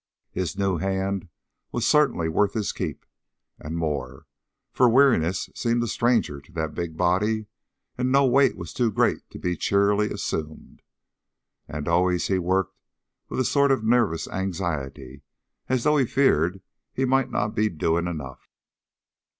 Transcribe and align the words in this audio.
His 0.31 0.57
new 0.57 0.79
hand 0.79 1.29
was 1.71 1.85
certainly 1.85 2.27
worth 2.27 2.53
his 2.55 2.71
keep, 2.71 3.05
and 3.59 3.77
more, 3.77 4.25
for 4.71 4.89
weariness 4.89 5.47
seemed 5.53 5.83
a 5.83 5.87
stranger 5.87 6.41
to 6.41 6.51
that 6.53 6.73
big 6.73 6.97
body, 6.97 7.45
and 7.99 8.11
no 8.11 8.25
weight 8.25 8.57
was 8.57 8.73
too 8.73 8.91
great 8.91 9.29
to 9.29 9.37
be 9.37 9.55
cheerily 9.55 10.09
assumed. 10.09 10.81
And 11.67 11.87
always 11.87 12.29
he 12.29 12.39
worked 12.39 12.75
with 13.29 13.39
a 13.39 13.45
sort 13.45 13.69
of 13.71 13.83
nervous 13.83 14.27
anxiety 14.27 15.21
as 15.69 15.83
though 15.83 15.97
he 15.97 16.07
feared 16.07 16.53
that 16.55 16.61
he 16.95 17.05
might 17.05 17.29
not 17.29 17.49
be 17.53 17.69
doing 17.69 18.07
enough. 18.07 18.49